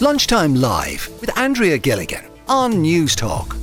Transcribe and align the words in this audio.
Lunchtime 0.00 0.54
Live 0.54 1.10
with 1.20 1.36
Andrea 1.36 1.76
Gilligan 1.76 2.24
on 2.48 2.74
Newstalk 2.74 3.56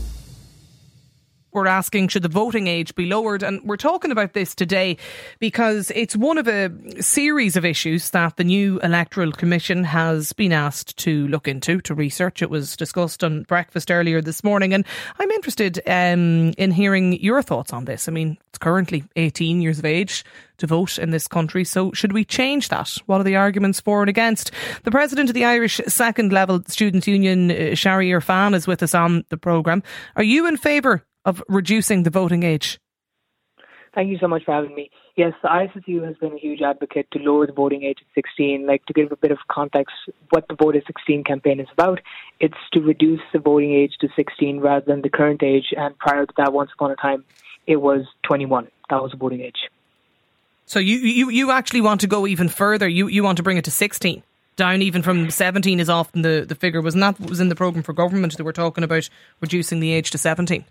we're 1.55 1.67
asking 1.67 2.09
should 2.09 2.23
the 2.23 2.29
voting 2.29 2.67
age 2.67 2.93
be 2.95 3.05
lowered? 3.05 3.41
And 3.41 3.61
we're 3.63 3.77
talking 3.77 4.11
about 4.11 4.33
this 4.33 4.53
today 4.53 4.97
because 5.39 5.91
it's 5.95 6.15
one 6.15 6.37
of 6.37 6.47
a 6.47 6.69
series 7.01 7.55
of 7.55 7.65
issues 7.65 8.09
that 8.11 8.37
the 8.37 8.43
new 8.43 8.79
Electoral 8.79 9.31
Commission 9.31 9.83
has 9.85 10.33
been 10.33 10.51
asked 10.51 10.97
to 10.97 11.27
look 11.29 11.47
into, 11.47 11.81
to 11.81 11.95
research. 11.95 12.41
It 12.41 12.49
was 12.49 12.75
discussed 12.75 13.23
on 13.23 13.43
breakfast 13.43 13.89
earlier 13.89 14.21
this 14.21 14.43
morning. 14.43 14.73
And 14.73 14.85
I'm 15.17 15.31
interested 15.31 15.79
um, 15.87 16.53
in 16.57 16.71
hearing 16.71 17.13
your 17.23 17.41
thoughts 17.41 17.73
on 17.73 17.85
this. 17.85 18.07
I 18.07 18.11
mean, 18.11 18.37
it's 18.49 18.57
currently 18.57 19.03
18 19.15 19.61
years 19.61 19.79
of 19.79 19.85
age 19.85 20.23
to 20.57 20.67
vote 20.67 20.97
in 20.97 21.11
this 21.11 21.27
country. 21.27 21.63
So 21.63 21.91
should 21.91 22.13
we 22.13 22.25
change 22.25 22.69
that? 22.69 22.89
What 23.05 23.21
are 23.21 23.25
the 23.25 23.35
arguments 23.35 23.79
for 23.79 24.01
and 24.01 24.09
against? 24.09 24.51
The 24.83 24.91
president 24.91 25.29
of 25.29 25.33
the 25.33 25.45
Irish 25.45 25.81
Second 25.87 26.31
Level 26.31 26.63
Students' 26.67 27.07
Union, 27.07 27.51
uh, 27.51 27.75
Shari 27.75 28.09
Irfan, 28.09 28.55
is 28.55 28.67
with 28.67 28.83
us 28.83 28.95
on 28.95 29.25
the 29.29 29.37
programme. 29.37 29.83
Are 30.15 30.23
you 30.23 30.47
in 30.47 30.57
favour 30.57 31.03
of 31.25 31.43
reducing 31.47 32.03
the 32.03 32.09
voting 32.09 32.43
age? 32.43 32.79
Thank 33.93 34.09
you 34.09 34.17
so 34.17 34.27
much 34.27 34.43
for 34.43 34.51
having 34.51 34.75
me. 34.75 34.91
Yes, 35.15 35.33
the 35.41 35.47
ISSU 35.47 36.05
has 36.05 36.17
been 36.17 36.33
a 36.33 36.37
huge 36.37 36.61
advocate 36.61 37.07
to 37.11 37.19
lower 37.19 37.47
the 37.47 37.53
voting 37.53 37.83
age 37.83 37.99
to 37.99 38.05
16. 38.13 38.67
Like 38.67 38.85
to 38.87 38.93
give 38.93 39.13
a 39.13 39.15
bit 39.15 39.31
of 39.31 39.37
context, 39.49 39.95
what 40.31 40.45
the 40.49 40.55
Vote 40.55 40.75
at 40.75 40.85
16 40.85 41.23
campaign 41.23 41.61
is 41.61 41.67
about, 41.71 42.01
it's 42.41 42.57
to 42.73 42.81
reduce 42.81 43.21
the 43.31 43.39
voting 43.39 43.73
age 43.73 43.93
to 44.01 44.09
16 44.13 44.59
rather 44.59 44.85
than 44.85 45.01
the 45.01 45.09
current 45.09 45.41
age. 45.41 45.73
And 45.77 45.97
prior 45.97 46.25
to 46.25 46.33
that, 46.35 46.51
once 46.51 46.71
upon 46.73 46.91
a 46.91 46.97
time, 46.97 47.23
it 47.67 47.77
was 47.77 48.05
21. 48.23 48.67
That 48.89 49.01
was 49.01 49.11
the 49.11 49.17
voting 49.17 49.39
age. 49.39 49.69
So 50.65 50.79
you 50.79 50.97
you 50.97 51.29
you 51.29 51.51
actually 51.51 51.81
want 51.81 52.01
to 52.01 52.07
go 52.07 52.27
even 52.27 52.49
further. 52.49 52.87
You 52.87 53.07
you 53.07 53.23
want 53.23 53.37
to 53.37 53.43
bring 53.43 53.57
it 53.57 53.65
to 53.65 53.71
16 53.71 54.23
down 54.55 54.81
even 54.81 55.01
from 55.01 55.29
17 55.29 55.79
is 55.79 55.89
often 55.89 56.21
the, 56.21 56.45
the 56.47 56.55
figure. 56.55 56.81
Wasn't 56.81 57.01
that 57.01 57.29
was 57.29 57.39
in 57.39 57.49
the 57.49 57.55
programme 57.55 57.83
for 57.83 57.93
government 57.93 58.37
that 58.37 58.43
we're 58.43 58.51
talking 58.51 58.83
about 58.83 59.09
reducing 59.41 59.79
the 59.79 59.91
age 59.91 60.11
to 60.11 60.17
17? 60.17 60.65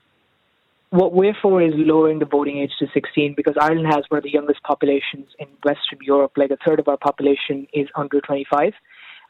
What 0.95 1.13
we're 1.13 1.35
for 1.43 1.61
is 1.61 1.73
lowering 1.75 2.21
the 2.21 2.25
voting 2.25 2.59
age 2.59 2.71
to 2.79 2.87
16 2.95 3.35
because 3.37 3.57
Ireland 3.61 3.89
has 3.89 4.05
one 4.11 4.19
of 4.19 4.23
the 4.23 4.31
youngest 4.31 4.63
populations 4.63 5.27
in 5.41 5.49
Western 5.65 5.99
Europe. 6.01 6.33
Like 6.37 6.53
a 6.53 6.57
third 6.65 6.79
of 6.79 6.87
our 6.87 6.97
population 6.97 7.67
is 7.73 7.89
under 7.97 8.21
25. 8.21 8.73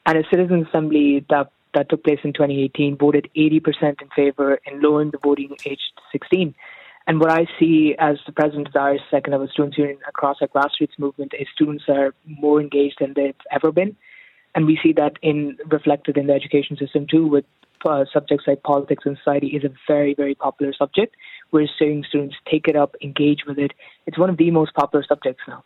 And 0.05 0.19
a 0.19 0.25
citizen 0.31 0.67
assembly 0.69 1.25
that, 1.31 1.51
that 1.73 1.89
took 1.89 2.05
place 2.05 2.19
in 2.23 2.35
2018 2.35 2.99
voted 2.99 3.31
80% 3.35 4.03
in 4.03 4.09
favour 4.15 4.59
in 4.67 4.83
lowering 4.83 5.11
the 5.11 5.19
voting 5.23 5.57
age 5.65 5.81
to 5.97 6.03
16. 6.13 6.55
And 7.07 7.19
what 7.19 7.31
I 7.31 7.47
see 7.59 7.95
as 7.99 8.17
the 8.27 8.33
president 8.33 8.67
of 8.67 8.75
the 8.75 8.81
Irish 8.81 9.01
Second 9.11 9.33
Level 9.33 9.49
Students 9.51 9.79
Union 9.79 9.99
across 10.07 10.37
our 10.43 10.49
grassroots 10.49 10.99
movement 10.99 11.33
is 11.39 11.47
students 11.55 11.85
are 11.89 12.13
more 12.27 12.61
engaged 12.61 12.97
than 13.01 13.15
they've 13.17 13.35
ever 13.51 13.73
been. 13.73 13.97
And 14.55 14.67
we 14.67 14.79
see 14.83 14.93
that 14.93 15.15
in 15.23 15.57
reflected 15.71 16.17
in 16.17 16.27
the 16.29 16.33
education 16.33 16.77
system 16.77 17.07
too, 17.11 17.27
with 17.27 17.45
uh, 17.85 18.05
subjects 18.13 18.47
like 18.47 18.63
politics 18.63 19.05
and 19.05 19.17
society 19.19 19.49
is 19.49 19.65
a 19.65 19.71
very, 19.87 20.15
very 20.15 20.35
popular 20.35 20.73
subject. 20.73 21.17
We're 21.51 21.69
seeing 21.79 22.05
students 22.09 22.37
take 22.51 22.69
it 22.69 22.77
up, 22.77 22.95
engage 23.03 23.45
with 23.47 23.59
it. 23.59 23.73
It's 24.07 24.19
one 24.19 24.31
of 24.31 24.37
the 24.37 24.51
most 24.51 24.75
popular 24.75 25.05
subjects 25.07 25.43
now. 25.47 25.65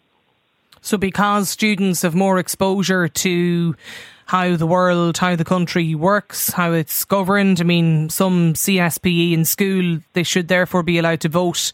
So, 0.81 0.97
because 0.97 1.51
students 1.51 2.03
have 2.03 2.15
more 2.15 2.39
exposure 2.39 3.09
to 3.09 3.75
how 4.27 4.57
the 4.57 4.67
world, 4.67 5.19
how 5.19 5.35
the 5.35 5.45
country 5.45 5.95
works, 5.95 6.51
how 6.51 6.73
it's 6.73 7.05
governed, 7.05 7.61
I 7.61 7.65
mean, 7.65 8.11
some 8.11 8.53
CSPE 8.55 9.33
in 9.33 9.45
school, 9.45 9.99
they 10.13 10.23
should 10.23 10.49
therefore 10.49 10.83
be 10.83 10.99
allowed 10.99 11.21
to 11.23 11.29
vote 11.29 11.73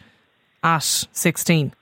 at 0.63 0.83
16 0.83 1.75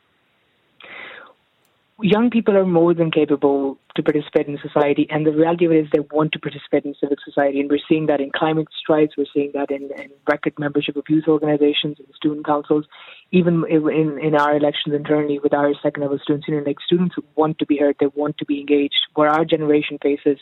young 2.02 2.30
people 2.30 2.56
are 2.56 2.66
more 2.66 2.94
than 2.94 3.10
capable 3.10 3.78
to 3.94 4.02
participate 4.02 4.46
in 4.46 4.58
society, 4.62 5.06
and 5.10 5.26
the 5.26 5.32
reality 5.32 5.66
of 5.66 5.72
it 5.72 5.84
is 5.84 5.86
they 5.92 6.00
want 6.12 6.32
to 6.32 6.38
participate 6.38 6.84
in 6.84 6.94
civic 7.00 7.18
society. 7.24 7.60
And 7.60 7.70
we're 7.70 7.80
seeing 7.88 8.06
that 8.06 8.20
in 8.20 8.30
climate 8.34 8.68
strikes, 8.78 9.16
we're 9.16 9.26
seeing 9.32 9.50
that 9.54 9.70
in, 9.70 9.90
in 9.96 10.10
record 10.28 10.54
membership 10.58 10.96
of 10.96 11.04
youth 11.08 11.24
organizations 11.28 11.98
and 11.98 12.08
student 12.14 12.46
councils, 12.46 12.86
even 13.30 13.64
in, 13.68 14.18
in 14.22 14.34
our 14.34 14.56
elections 14.56 14.94
internally 14.94 15.38
with 15.38 15.54
our 15.54 15.72
second 15.82 16.02
level 16.02 16.18
students 16.22 16.48
union. 16.48 16.64
Like 16.64 16.78
students 16.84 17.14
want 17.36 17.58
to 17.58 17.66
be 17.66 17.76
heard, 17.76 17.96
they 18.00 18.06
want 18.14 18.38
to 18.38 18.44
be 18.44 18.60
engaged. 18.60 19.06
Where 19.14 19.28
our 19.28 19.44
generation 19.44 19.98
faces 20.02 20.38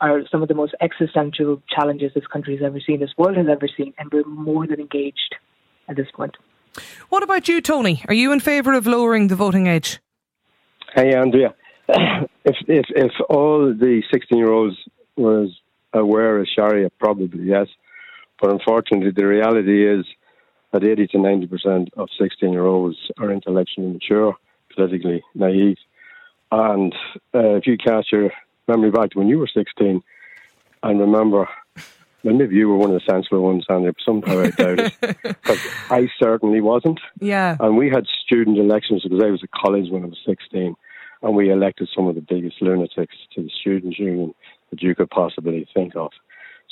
are 0.00 0.22
some 0.30 0.42
of 0.42 0.48
the 0.48 0.54
most 0.54 0.74
existential 0.80 1.62
challenges 1.68 2.12
this 2.14 2.26
country 2.26 2.56
has 2.56 2.64
ever 2.64 2.80
seen, 2.80 3.00
this 3.00 3.14
world 3.16 3.36
has 3.36 3.46
ever 3.48 3.68
seen, 3.76 3.94
and 3.98 4.10
we're 4.12 4.24
more 4.24 4.66
than 4.66 4.80
engaged 4.80 5.36
at 5.88 5.96
this 5.96 6.08
point. 6.14 6.36
What 7.08 7.22
about 7.22 7.48
you, 7.48 7.60
Tony? 7.60 8.04
Are 8.08 8.14
you 8.14 8.32
in 8.32 8.40
favour 8.40 8.74
of 8.74 8.86
lowering 8.86 9.28
the 9.28 9.36
voting 9.36 9.66
age? 9.66 9.98
Hey, 10.96 11.14
Andrea. 11.14 11.54
if 11.88 12.56
if 12.68 12.86
if 12.88 13.12
all 13.28 13.66
the 13.66 14.02
sixteen 14.10 14.38
year 14.38 14.50
olds 14.50 14.76
was 15.14 15.50
aware 15.92 16.38
of 16.38 16.46
Sharia, 16.48 16.88
probably 16.98 17.44
yes. 17.44 17.66
But 18.40 18.50
unfortunately, 18.50 19.10
the 19.10 19.26
reality 19.26 19.86
is 19.86 20.06
that 20.72 20.84
eighty 20.84 21.06
to 21.08 21.18
ninety 21.18 21.48
percent 21.48 21.90
of 21.98 22.08
sixteen 22.18 22.54
year 22.54 22.64
olds 22.64 22.96
are 23.18 23.30
intellectually 23.30 23.92
mature, 23.92 24.36
politically 24.74 25.22
naive, 25.34 25.76
and 26.50 26.94
uh, 27.34 27.56
if 27.56 27.66
you 27.66 27.76
cast 27.76 28.10
your 28.10 28.32
memory 28.66 28.90
back 28.90 29.10
to 29.10 29.18
when 29.18 29.28
you 29.28 29.38
were 29.38 29.50
sixteen, 29.52 30.02
and 30.82 30.98
remember. 30.98 31.46
Well, 32.24 32.34
maybe 32.34 32.56
you 32.56 32.68
were 32.68 32.76
one 32.76 32.90
of 32.90 33.00
the 33.00 33.12
sensible 33.12 33.42
ones, 33.42 33.66
Andrea, 33.68 33.92
but 33.92 34.02
somehow 34.02 34.40
I 34.40 34.50
doubt 34.50 34.80
it. 34.80 34.94
Because 35.22 35.60
I 35.90 36.08
certainly 36.18 36.60
wasn't. 36.60 36.98
Yeah. 37.20 37.56
And 37.60 37.76
we 37.76 37.88
had 37.88 38.04
student 38.24 38.58
elections 38.58 39.04
because 39.04 39.22
I 39.22 39.30
was 39.30 39.44
at 39.44 39.50
college 39.52 39.92
when 39.92 40.02
I 40.02 40.06
was 40.06 40.18
16 40.26 40.74
and 41.26 41.34
we 41.34 41.50
elected 41.50 41.88
some 41.94 42.06
of 42.06 42.14
the 42.14 42.20
biggest 42.20 42.62
lunatics 42.62 43.16
to 43.34 43.42
the 43.42 43.50
Students' 43.60 43.98
Union 43.98 44.32
that 44.70 44.80
you 44.80 44.94
could 44.94 45.10
possibly 45.10 45.66
think 45.74 45.96
of. 45.96 46.12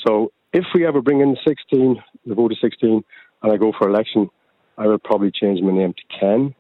So 0.07 0.31
if 0.53 0.65
we 0.73 0.87
ever 0.87 1.03
bring 1.03 1.21
in 1.21 1.33
the 1.33 1.39
16, 1.45 2.01
the 2.25 2.35
vote 2.37 2.53
of 2.53 2.59
16, 2.61 3.03
and 3.43 3.53
I 3.53 3.57
go 3.57 3.73
for 3.77 3.89
election, 3.89 4.31
I 4.79 4.87
will 4.87 5.01
probably 5.01 5.33
change 5.33 5.61
my 5.61 5.73
name 5.73 5.93
to 5.93 6.19
Ken. 6.21 6.55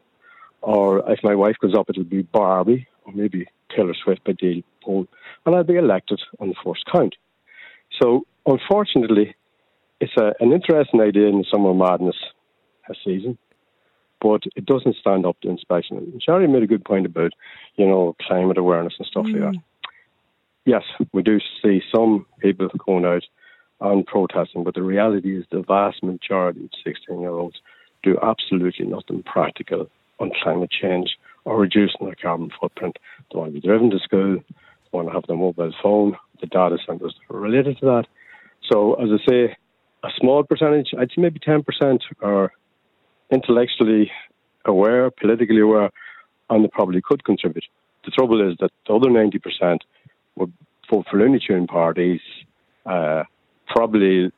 Or 0.60 1.08
if 1.08 1.20
my 1.22 1.36
wife 1.36 1.54
goes 1.62 1.76
up, 1.76 1.88
it'll 1.88 2.02
be 2.02 2.22
Barbie, 2.22 2.88
or 3.04 3.12
maybe 3.12 3.46
Taylor 3.74 3.94
Swift 4.02 4.24
by 4.24 4.32
deed 4.32 4.64
poll, 4.82 5.06
and 5.46 5.54
I'll 5.54 5.62
be 5.62 5.76
elected 5.76 6.20
on 6.40 6.48
the 6.48 6.54
first 6.64 6.84
count. 6.90 7.14
So 8.02 8.26
unfortunately, 8.44 9.36
it's 10.00 10.16
a, 10.18 10.32
an 10.40 10.50
interesting 10.50 11.00
idea 11.00 11.28
in 11.28 11.38
the 11.38 11.46
summer 11.48 11.72
madness 11.72 12.16
season 13.04 13.38
but 14.24 14.44
it 14.56 14.64
doesn't 14.64 14.96
stand 14.96 15.26
up 15.26 15.38
to 15.42 15.50
inspection. 15.50 15.98
And 15.98 16.22
Shari 16.22 16.48
made 16.48 16.62
a 16.62 16.66
good 16.66 16.82
point 16.82 17.04
about, 17.04 17.32
you 17.76 17.86
know, 17.86 18.16
climate 18.26 18.56
awareness 18.56 18.94
and 18.98 19.06
stuff 19.06 19.26
mm. 19.26 19.34
like 19.34 19.52
that. 19.52 19.60
Yes, 20.64 20.82
we 21.12 21.22
do 21.22 21.40
see 21.62 21.82
some 21.94 22.24
people 22.38 22.70
going 22.86 23.04
out 23.04 23.22
and 23.82 24.06
protesting, 24.06 24.64
but 24.64 24.74
the 24.74 24.82
reality 24.82 25.36
is 25.36 25.44
the 25.50 25.60
vast 25.60 26.02
majority 26.02 26.64
of 26.64 26.70
16 26.82 27.20
year 27.20 27.28
olds 27.28 27.56
do 28.02 28.18
absolutely 28.22 28.86
nothing 28.86 29.22
practical 29.22 29.90
on 30.18 30.30
climate 30.42 30.70
change 30.70 31.18
or 31.44 31.60
reducing 31.60 32.06
their 32.06 32.14
carbon 32.14 32.50
footprint. 32.58 32.96
They 33.30 33.38
want 33.38 33.50
to 33.52 33.60
be 33.60 33.66
driven 33.66 33.90
to 33.90 33.98
school, 33.98 34.36
they 34.36 34.90
want 34.90 35.08
to 35.08 35.12
have 35.12 35.24
their 35.26 35.36
mobile 35.36 35.74
phone, 35.82 36.16
the 36.40 36.46
data 36.46 36.78
centres 36.86 37.14
related 37.28 37.76
to 37.80 37.84
that. 37.86 38.04
So, 38.72 38.94
as 38.94 39.10
I 39.12 39.30
say, 39.30 39.56
a 40.02 40.08
small 40.18 40.44
percentage, 40.44 40.94
I'd 40.98 41.10
say 41.10 41.20
maybe 41.20 41.40
10% 41.40 41.62
are 42.22 42.52
intellectually 43.34 44.10
aware, 44.64 45.10
politically 45.10 45.60
aware, 45.60 45.90
and 46.50 46.64
they 46.64 46.68
probably 46.68 47.02
could 47.02 47.24
contribute. 47.24 47.64
The 48.04 48.10
trouble 48.10 48.50
is 48.50 48.56
that 48.60 48.70
the 48.86 48.94
other 48.94 49.08
90% 49.08 49.78
would 50.36 50.52
vote 50.90 51.06
for 51.10 51.18
Looney 51.18 51.40
Tune 51.46 51.66
parties, 51.66 52.20
uh, 52.86 53.24
probably 53.68 54.30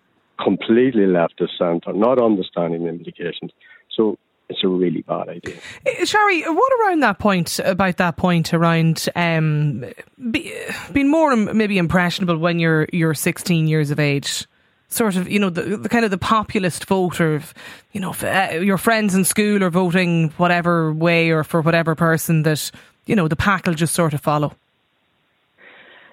completely 0.43 1.07
left 1.07 1.41
of 1.41 1.49
centre, 1.59 1.93
not 1.93 2.21
understanding 2.21 2.85
the 2.85 2.91
implications. 2.91 3.51
So 3.91 4.19
it's 4.49 4.63
a 4.63 4.69
really 4.69 5.03
bad 5.03 5.29
idea. 5.29 5.57
Uh, 5.87 6.05
Shari, 6.05 6.43
what 6.43 6.73
around 6.81 7.01
that 7.01 7.19
point, 7.19 7.59
about 7.65 7.97
that 7.97 8.17
point 8.17 8.55
around 8.55 9.09
um, 9.17 9.85
be, 10.31 10.55
being 10.93 11.11
more 11.11 11.35
maybe 11.35 11.79
impressionable 11.79 12.39
when 12.39 12.59
you're 12.59 12.87
you're 12.93 13.15
16 13.15 13.67
years 13.67 13.91
of 13.91 13.99
age? 13.99 14.47
Sort 14.89 15.17
of, 15.17 15.29
you 15.29 15.39
know, 15.39 15.51
the, 15.51 15.77
the 15.77 15.89
kind 15.89 16.05
of 16.05 16.11
the 16.11 16.19
populist 16.19 16.87
voter, 16.87 17.37
of, 17.37 17.55
you 17.93 18.01
know, 18.01 18.15
uh, 18.23 18.59
your 18.61 18.79
friends 18.79 19.15
in 19.15 19.25
school 19.25 19.63
are 19.63 19.71
voting 19.71 20.31
whatever 20.37 20.93
way 20.93 21.31
or 21.31 21.45
for 21.45 21.61
whatever 21.61 21.95
person 21.95 22.43
that, 22.43 22.71
you 23.07 23.17
know, 23.17 23.29
the 23.29 23.37
pack 23.37 23.67
will 23.67 23.75
just 23.75 23.95
sort 23.95 24.15
of 24.15 24.21
follow? 24.21 24.55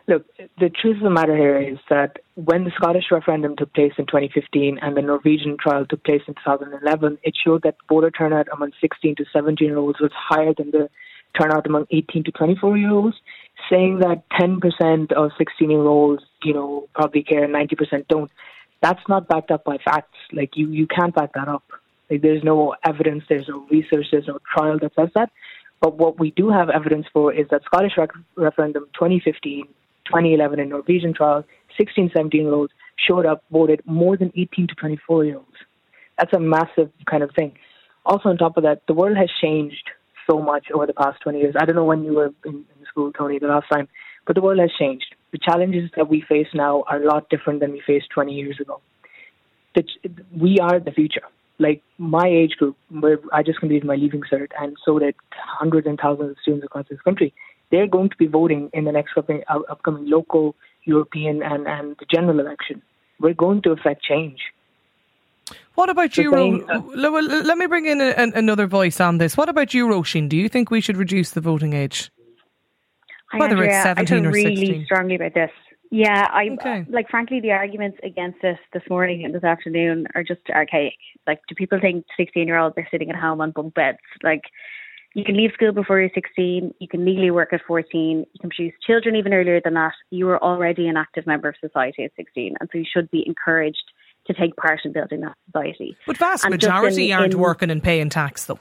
Look, 0.05 0.25
the 0.59 0.69
truth 0.69 0.97
of 0.97 1.03
the 1.03 1.09
matter 1.09 1.35
here 1.35 1.61
is 1.61 1.77
that 1.89 2.17
when 2.35 2.65
the 2.65 2.71
Scottish 2.75 3.05
referendum 3.09 3.55
took 3.55 3.73
place 3.73 3.93
in 3.97 4.05
2015 4.05 4.79
and 4.81 4.97
the 4.97 5.01
Norwegian 5.01 5.55
trial 5.57 5.85
took 5.85 6.03
place 6.03 6.21
in 6.27 6.33
2011, 6.33 7.19
it 7.23 7.33
showed 7.41 7.63
that 7.63 7.77
voter 7.87 8.11
turnout 8.11 8.47
among 8.51 8.71
16 8.81 9.15
to 9.15 9.25
17 9.31 9.65
year 9.65 9.77
olds 9.77 10.01
was 10.01 10.11
higher 10.13 10.53
than 10.57 10.71
the 10.71 10.89
turnout 11.39 11.65
among 11.65 11.87
18 11.91 12.25
to 12.25 12.31
24 12.31 12.77
year 12.77 12.91
olds, 12.91 13.15
saying 13.69 13.99
that 13.99 14.23
10% 14.31 15.13
of 15.13 15.31
16 15.37 15.71
year 15.71 15.79
olds, 15.79 16.23
you 16.43 16.53
know, 16.53 16.89
probably 16.93 17.23
care 17.23 17.45
and 17.45 17.53
90% 17.53 18.07
don't 18.09 18.31
that's 18.83 19.01
not 19.07 19.29
backed 19.29 19.49
up 19.49 19.63
by 19.63 19.77
facts. 19.83 20.17
Like 20.33 20.51
you, 20.55 20.69
you 20.69 20.85
can't 20.85 21.15
back 21.15 21.33
that 21.33 21.47
up. 21.47 21.63
Like 22.11 22.21
there's 22.21 22.43
no 22.43 22.75
evidence, 22.85 23.23
there's 23.29 23.47
no 23.47 23.65
research, 23.71 24.07
there's 24.11 24.27
no 24.27 24.39
trial 24.53 24.77
that 24.81 24.91
says 24.93 25.09
that. 25.15 25.31
But 25.81 25.97
what 25.97 26.19
we 26.19 26.31
do 26.31 26.49
have 26.49 26.69
evidence 26.69 27.05
for 27.11 27.33
is 27.33 27.47
that 27.49 27.63
Scottish 27.63 27.93
rec- 27.97 28.11
referendum 28.35 28.85
2015, 28.93 29.65
2011 30.05 30.59
and 30.59 30.69
Norwegian 30.69 31.13
trial 31.13 31.45
16, 31.77 32.11
17 32.13 32.41
year 32.41 32.53
olds 32.53 32.73
showed 33.07 33.25
up, 33.25 33.43
voted 33.51 33.81
more 33.85 34.17
than 34.17 34.31
18 34.35 34.67
to 34.67 34.75
24 34.75 35.25
year 35.25 35.37
olds. 35.37 35.47
That's 36.19 36.33
a 36.33 36.39
massive 36.39 36.91
kind 37.09 37.23
of 37.23 37.31
thing. 37.35 37.53
Also, 38.05 38.29
on 38.29 38.37
top 38.37 38.57
of 38.57 38.63
that, 38.63 38.81
the 38.87 38.93
world 38.93 39.17
has 39.17 39.29
changed 39.41 39.89
so 40.29 40.39
much 40.39 40.67
over 40.73 40.85
the 40.85 40.93
past 40.93 41.21
20 41.23 41.39
years. 41.39 41.55
I 41.57 41.65
don't 41.65 41.75
know 41.75 41.85
when 41.85 42.03
you 42.03 42.13
were 42.13 42.33
in, 42.45 42.53
in 42.53 42.85
school, 42.89 43.13
Tony, 43.13 43.39
the 43.39 43.47
last 43.47 43.67
time, 43.71 43.87
but 44.27 44.35
the 44.35 44.41
world 44.41 44.59
has 44.59 44.71
changed. 44.77 45.15
The 45.33 45.39
challenges 45.39 45.89
that 45.97 46.07
we 46.07 46.21
face 46.21 46.47
now 46.53 46.83
are 46.87 47.01
a 47.01 47.05
lot 47.07 47.27
different 47.29 47.59
than 47.59 47.71
we 47.71 47.81
faced 47.85 48.05
20 48.13 48.33
years 48.33 48.59
ago. 48.61 48.79
We 50.39 50.59
are 50.59 50.79
the 50.79 50.91
future. 50.91 51.23
Like 51.57 51.81
my 51.97 52.27
age 52.27 52.51
group, 52.59 52.77
where 52.89 53.17
I 53.31 53.41
just 53.41 53.59
completed 53.59 53.85
my 53.85 53.95
leaving 53.95 54.21
cert, 54.31 54.49
and 54.59 54.77
so 54.85 54.99
did 54.99 55.15
hundreds 55.31 55.87
and 55.87 55.99
thousands 55.99 56.31
of 56.31 56.37
students 56.41 56.65
across 56.65 56.85
this 56.87 57.01
country. 57.01 57.33
They're 57.71 57.87
going 57.87 58.09
to 58.09 58.15
be 58.17 58.27
voting 58.27 58.69
in 58.73 58.85
the 58.85 58.91
next 58.91 59.17
upcoming, 59.17 59.43
uh, 59.47 59.59
upcoming 59.69 60.07
local, 60.07 60.55
European, 60.83 61.41
and, 61.41 61.67
and 61.67 61.95
the 61.97 62.05
general 62.13 62.39
election. 62.39 62.83
We're 63.19 63.33
going 63.33 63.63
to 63.63 63.71
affect 63.71 64.03
change. 64.03 64.39
What 65.73 65.89
about 65.89 66.15
you, 66.17 66.31
Ro- 66.31 66.61
uh, 66.69 66.81
Let 66.91 67.57
me 67.57 67.65
bring 67.65 67.87
in 67.87 67.99
a, 68.01 68.09
a, 68.09 68.31
another 68.35 68.67
voice 68.67 68.99
on 68.99 69.17
this. 69.17 69.35
What 69.35 69.49
about 69.49 69.73
you, 69.73 69.87
Roisin? 69.87 70.29
Do 70.29 70.37
you 70.37 70.47
think 70.47 70.69
we 70.69 70.81
should 70.81 70.97
reduce 70.97 71.31
the 71.31 71.41
voting 71.41 71.73
age? 71.73 72.11
Whether 73.39 73.55
Andrea, 73.55 73.77
it's 73.77 73.83
17 73.83 73.99
I 73.99 74.05
feel 74.05 74.27
or 74.27 74.31
really 74.31 74.55
16. 74.55 74.85
strongly 74.85 75.15
about 75.15 75.33
this. 75.33 75.51
Yeah, 75.93 76.27
I 76.33 76.47
uh, 76.47 76.53
okay. 76.53 76.85
like 76.89 77.07
frankly 77.07 77.39
the 77.39 77.51
arguments 77.51 77.99
against 78.03 78.41
this 78.41 78.57
this 78.73 78.81
morning 78.89 79.23
and 79.23 79.35
this 79.35 79.43
afternoon 79.43 80.07
are 80.15 80.23
just 80.23 80.41
archaic. 80.49 80.97
Like, 81.27 81.41
do 81.47 81.53
people 81.53 81.79
think 81.79 82.05
sixteen 82.17 82.47
year 82.47 82.57
olds 82.57 82.75
are 82.77 82.87
sitting 82.89 83.11
at 83.11 83.15
home 83.15 83.41
on 83.41 83.51
bunk 83.51 83.75
beds? 83.75 83.99
Like, 84.23 84.41
you 85.13 85.23
can 85.23 85.37
leave 85.37 85.51
school 85.53 85.71
before 85.71 85.99
you're 85.99 86.09
sixteen. 86.15 86.73
You 86.79 86.87
can 86.87 87.05
legally 87.05 87.29
work 87.29 87.53
at 87.53 87.61
fourteen. 87.67 88.25
You 88.33 88.39
can 88.41 88.49
produce 88.49 88.73
children 88.85 89.15
even 89.15 89.35
earlier 89.35 89.61
than 89.63 89.75
that. 89.75 89.93
You 90.09 90.27
are 90.29 90.43
already 90.43 90.87
an 90.87 90.97
active 90.97 91.27
member 91.27 91.49
of 91.49 91.55
society 91.61 92.05
at 92.05 92.11
sixteen, 92.15 92.55
and 92.59 92.67
so 92.71 92.79
you 92.79 92.85
should 92.91 93.11
be 93.11 93.23
encouraged 93.27 93.83
to 94.25 94.33
take 94.33 94.55
part 94.55 94.79
in 94.85 94.93
building 94.93 95.21
that 95.21 95.35
society. 95.45 95.95
But 96.07 96.17
vast 96.17 96.43
and 96.43 96.51
majority 96.51 97.11
in, 97.11 97.19
aren't 97.19 97.33
in, 97.35 97.39
working 97.39 97.69
and 97.69 97.83
paying 97.83 98.09
tax, 98.09 98.45
though. 98.45 98.59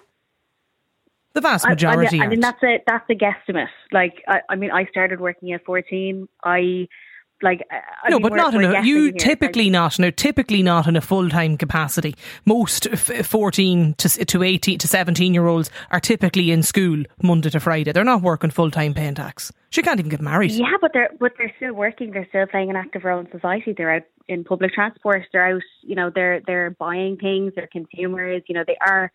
The 1.35 1.41
vast 1.41 1.67
majority. 1.67 2.21
I, 2.21 2.25
I, 2.25 2.27
I 2.27 2.29
mean, 2.29 2.41
that's 2.41 2.63
a 2.63 2.83
that's 2.87 3.09
a 3.09 3.15
guesstimate. 3.15 3.69
Like, 3.91 4.23
I, 4.29 4.41
I 4.51 4.57
mean, 4.57 4.71
I 4.71 4.87
started 4.87 5.21
working 5.21 5.53
at 5.53 5.65
fourteen. 5.65 6.29
I 6.45 6.89
like 7.43 7.67
I 7.71 8.11
no, 8.11 8.19
mean, 8.19 8.29
but 8.29 8.37
not 8.37 8.55
in 8.55 8.65
a 8.65 8.83
you 8.83 9.05
here. 9.05 9.13
typically 9.13 9.65
like, 9.65 9.73
not 9.73 9.99
no 9.99 10.11
typically 10.11 10.63
not 10.63 10.87
in 10.87 10.97
a 10.97 11.01
full 11.01 11.29
time 11.29 11.57
capacity. 11.57 12.15
Most 12.45 12.87
f- 12.87 13.27
fourteen 13.27 13.95
to 13.95 14.09
to 14.25 14.43
eighteen 14.43 14.79
to 14.79 14.89
seventeen 14.89 15.35
year 15.35 15.47
olds 15.47 15.71
are 15.91 16.01
typically 16.01 16.51
in 16.51 16.63
school 16.63 17.03
Monday 17.23 17.51
to 17.51 17.61
Friday. 17.61 17.93
They're 17.93 18.05
not 18.05 18.23
working 18.23 18.51
full 18.51 18.71
time 18.71 18.95
paying 18.95 19.15
tax. 19.15 19.53
She 19.71 19.83
can't 19.83 19.99
even 19.99 20.11
get 20.11 20.21
married. 20.21 20.53
Yeah, 20.53 20.77
but 20.81 20.93
they're 20.93 21.11
but 21.19 21.33
they're 21.39 21.53
still 21.57 21.73
working. 21.73 22.11
They're 22.13 22.29
still 22.29 22.47
playing 22.47 22.71
an 22.71 22.77
active 22.77 23.05
role 23.05 23.21
in 23.21 23.31
society. 23.31 23.75
They're 23.77 23.95
out 23.95 24.03
in 24.29 24.45
public 24.45 24.73
transport. 24.73 25.23
They're 25.33 25.57
out. 25.57 25.63
You 25.83 25.97
know, 25.97 26.11
they're 26.15 26.41
they're 26.47 26.71
buying 26.71 27.17
things. 27.17 27.55
They're 27.57 27.69
consumers. 27.73 28.43
You 28.47 28.55
know, 28.55 28.65
they 28.67 28.77
are 28.87 29.11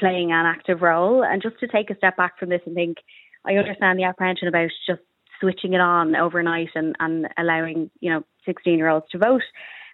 playing 0.00 0.32
an 0.32 0.46
active 0.46 0.82
role. 0.82 1.22
And 1.22 1.40
just 1.42 1.60
to 1.60 1.68
take 1.68 1.90
a 1.90 1.96
step 1.96 2.16
back 2.16 2.38
from 2.38 2.48
this 2.48 2.62
and 2.66 2.74
think, 2.74 2.98
I 3.46 3.54
understand 3.54 3.98
the 3.98 4.04
apprehension 4.04 4.48
about 4.48 4.70
just 4.86 5.02
switching 5.40 5.74
it 5.74 5.80
on 5.80 6.16
overnight 6.16 6.70
and, 6.74 6.96
and 6.98 7.28
allowing, 7.38 7.90
you 8.00 8.10
know, 8.10 8.24
16 8.46 8.76
year 8.76 8.88
olds 8.88 9.06
to 9.12 9.18
vote. 9.18 9.42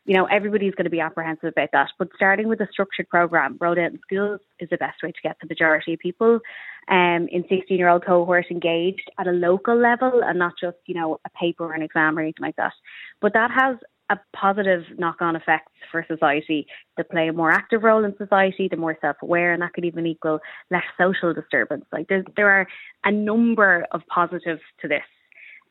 You 0.05 0.17
know, 0.17 0.27
everybody's 0.27 0.75
going 0.75 0.85
to 0.85 0.91
be 0.91 1.01
apprehensive 1.01 1.49
about 1.49 1.71
that. 1.73 1.89
But 1.99 2.09
starting 2.15 2.49
with 2.49 2.61
a 2.61 2.69
structured 2.71 3.09
program 3.09 3.59
rolled 3.61 3.79
out 3.79 3.91
in 3.91 3.99
schools 4.01 4.41
is 4.61 4.71
the 4.71 4.77
best 4.77 5.03
way 5.03 5.11
to 5.11 5.21
get 5.23 5.37
the 5.41 5.49
majority 5.49 5.95
of 5.95 5.99
people 5.99 6.39
um, 6.89 7.27
in 7.31 7.45
16 7.49 7.77
year 7.77 7.89
old 7.89 8.07
cohort 8.07 8.47
engaged 8.51 9.11
at 9.19 9.27
a 9.27 9.33
local 9.33 9.77
level 9.77 10.23
and 10.25 10.39
not 10.39 10.53
just, 10.61 10.77
you 10.87 10.95
know, 10.95 11.19
a 11.25 11.31
paper 11.31 11.65
or 11.65 11.73
an 11.73 11.83
exam 11.83 12.17
or 12.17 12.23
anything 12.23 12.45
like 12.45 12.57
that. 12.57 12.73
But 13.21 13.33
that 13.33 13.51
has 13.51 13.77
a 14.11 14.19
positive 14.35 14.83
knock 14.99 15.17
on 15.21 15.37
effects 15.37 15.73
for 15.91 16.05
society. 16.09 16.67
They 16.97 17.03
play 17.03 17.29
a 17.29 17.33
more 17.33 17.51
active 17.51 17.83
role 17.83 18.05
in 18.05 18.17
society, 18.17 18.69
they're 18.69 18.79
more 18.79 18.97
self 19.01 19.17
aware, 19.23 19.53
and 19.53 19.63
that 19.63 19.73
could 19.73 19.85
even 19.85 20.07
equal 20.07 20.41
less 20.71 20.85
social 20.99 21.35
disturbance. 21.35 21.85
Like 21.93 22.09
there 22.09 22.51
are 22.51 22.67
a 23.05 23.13
number 23.13 23.87
of 23.91 24.03
positives 24.09 24.63
to 24.83 24.89
this. 24.89 25.03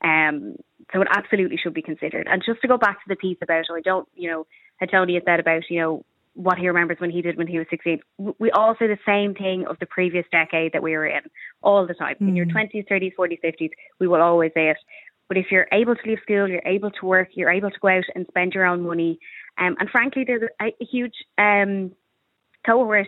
Um, 0.03 0.57
so 0.93 1.01
it 1.01 1.07
absolutely 1.15 1.57
should 1.57 1.73
be 1.73 1.81
considered. 1.81 2.27
And 2.29 2.43
just 2.45 2.61
to 2.61 2.67
go 2.67 2.77
back 2.77 2.97
to 2.97 3.09
the 3.09 3.15
piece 3.15 3.37
about, 3.41 3.65
oh, 3.71 3.75
I 3.75 3.81
don't, 3.81 4.07
you 4.15 4.29
know, 4.29 4.45
Tony 4.91 5.15
had 5.15 5.23
said 5.25 5.39
about, 5.39 5.63
you 5.69 5.79
know, 5.79 6.05
what 6.35 6.57
he 6.57 6.67
remembers 6.67 6.97
when 6.99 7.09
he 7.09 7.21
did 7.21 7.37
when 7.37 7.47
he 7.47 7.57
was 7.57 7.67
16. 7.69 7.99
We 8.37 8.51
all 8.51 8.75
say 8.77 8.87
the 8.87 8.97
same 9.05 9.33
thing 9.33 9.65
of 9.67 9.79
the 9.79 9.85
previous 9.85 10.25
decade 10.31 10.73
that 10.73 10.83
we 10.83 10.91
were 10.91 11.07
in 11.07 11.21
all 11.63 11.87
the 11.87 11.93
time. 11.93 12.15
Mm. 12.21 12.29
In 12.29 12.35
your 12.35 12.45
20s, 12.45 12.85
30s, 12.87 13.13
40s, 13.17 13.39
50s, 13.41 13.69
we 13.99 14.07
will 14.07 14.21
always 14.21 14.51
say 14.53 14.69
it. 14.69 14.77
But 15.27 15.37
if 15.37 15.47
you're 15.51 15.67
able 15.71 15.95
to 15.95 16.01
leave 16.05 16.19
school, 16.21 16.47
you're 16.47 16.61
able 16.65 16.91
to 16.91 17.05
work, 17.05 17.29
you're 17.33 17.51
able 17.51 17.71
to 17.71 17.79
go 17.79 17.87
out 17.87 18.03
and 18.13 18.25
spend 18.27 18.53
your 18.53 18.65
own 18.65 18.83
money. 18.83 19.19
Um, 19.57 19.75
and 19.79 19.89
frankly, 19.89 20.23
there's 20.25 20.43
a, 20.61 20.65
a 20.65 20.85
huge 20.85 21.15
um, 21.37 21.91
cohort 22.65 23.07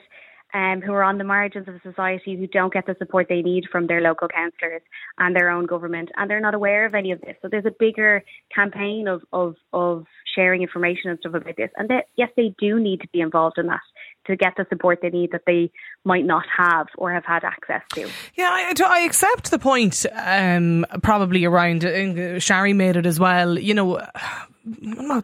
um, 0.53 0.81
who 0.81 0.93
are 0.93 1.03
on 1.03 1.17
the 1.17 1.23
margins 1.23 1.67
of 1.67 1.75
society 1.83 2.35
who 2.35 2.47
don't 2.47 2.73
get 2.73 2.85
the 2.85 2.95
support 2.97 3.27
they 3.29 3.41
need 3.41 3.65
from 3.71 3.87
their 3.87 4.01
local 4.01 4.27
councillors 4.27 4.81
and 5.17 5.35
their 5.35 5.49
own 5.49 5.65
government, 5.65 6.09
and 6.15 6.29
they're 6.29 6.39
not 6.39 6.55
aware 6.55 6.85
of 6.85 6.95
any 6.95 7.11
of 7.11 7.19
this. 7.21 7.35
So 7.41 7.49
there's 7.49 7.65
a 7.65 7.75
bigger 7.77 8.23
campaign 8.53 9.07
of 9.07 9.23
of, 9.33 9.55
of 9.73 10.05
sharing 10.35 10.61
information 10.61 11.09
and 11.09 11.19
stuff 11.19 11.33
about 11.33 11.57
this. 11.57 11.69
And 11.75 11.89
that 11.89 12.05
yes, 12.15 12.29
they 12.37 12.55
do 12.59 12.79
need 12.79 13.01
to 13.01 13.07
be 13.09 13.21
involved 13.21 13.57
in 13.57 13.67
that 13.67 13.81
to 14.27 14.35
get 14.35 14.55
the 14.57 14.65
support 14.69 14.99
they 15.01 15.09
need 15.09 15.31
that 15.31 15.43
they 15.47 15.71
might 16.03 16.25
not 16.25 16.45
have 16.55 16.87
or 16.97 17.11
have 17.11 17.25
had 17.25 17.43
access 17.43 17.81
to. 17.93 18.09
Yeah, 18.35 18.49
I, 18.51 18.73
I 18.85 18.99
accept 19.01 19.51
the 19.51 19.59
point. 19.59 20.05
Um, 20.13 20.85
probably 21.01 21.45
around 21.45 21.85
uh, 21.85 22.39
Shari 22.39 22.73
made 22.73 22.95
it 22.95 23.05
as 23.05 23.19
well. 23.19 23.57
You 23.57 23.73
know 23.73 24.07